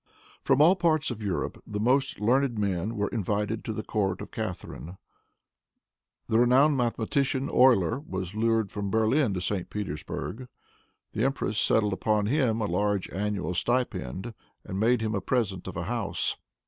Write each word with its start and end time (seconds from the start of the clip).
From 0.41 0.63
all 0.63 0.75
parts 0.75 1.11
of 1.11 1.21
Europe 1.21 1.61
the 1.67 1.79
most 1.79 2.19
learned 2.19 2.57
men 2.57 2.95
were 2.95 3.09
invited 3.09 3.63
to 3.65 3.71
the 3.71 3.83
court 3.83 4.19
of 4.19 4.31
Catharine. 4.31 4.97
The 6.27 6.39
renowned 6.39 6.75
mathematician, 6.75 7.47
Euler, 7.51 7.99
was 7.99 8.33
lured 8.33 8.71
from 8.71 8.89
Berlin 8.89 9.35
to 9.35 9.41
St. 9.41 9.69
Petersburg. 9.69 10.47
The 11.13 11.23
empress 11.23 11.59
settled 11.59 11.93
upon 11.93 12.25
him 12.25 12.61
a 12.61 12.65
large 12.65 13.11
annual 13.11 13.53
stipend, 13.53 14.33
and 14.65 14.79
made 14.79 15.01
him 15.01 15.13
a 15.13 15.21
present 15.21 15.67
of 15.67 15.77
a 15.77 15.83
house. 15.83 16.35